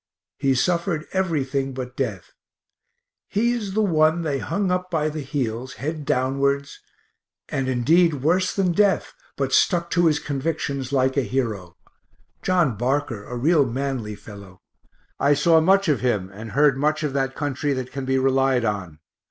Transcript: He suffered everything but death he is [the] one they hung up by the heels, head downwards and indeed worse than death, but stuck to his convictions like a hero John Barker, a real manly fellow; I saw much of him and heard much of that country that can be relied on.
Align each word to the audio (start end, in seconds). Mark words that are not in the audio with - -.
He 0.39 0.55
suffered 0.55 1.05
everything 1.13 1.75
but 1.75 1.95
death 1.95 2.31
he 3.29 3.51
is 3.53 3.75
[the] 3.75 3.83
one 3.83 4.23
they 4.23 4.39
hung 4.39 4.71
up 4.71 4.89
by 4.89 5.09
the 5.09 5.21
heels, 5.21 5.73
head 5.73 6.05
downwards 6.05 6.79
and 7.49 7.69
indeed 7.69 8.23
worse 8.23 8.51
than 8.55 8.71
death, 8.71 9.13
but 9.37 9.53
stuck 9.53 9.91
to 9.91 10.07
his 10.07 10.17
convictions 10.17 10.91
like 10.91 11.17
a 11.17 11.21
hero 11.21 11.75
John 12.41 12.75
Barker, 12.77 13.25
a 13.25 13.37
real 13.37 13.63
manly 13.63 14.15
fellow; 14.15 14.63
I 15.19 15.35
saw 15.35 15.61
much 15.61 15.87
of 15.87 15.99
him 16.01 16.31
and 16.33 16.53
heard 16.53 16.77
much 16.79 17.03
of 17.03 17.13
that 17.13 17.35
country 17.35 17.71
that 17.73 17.91
can 17.91 18.03
be 18.03 18.17
relied 18.17 18.65
on. 18.65 18.97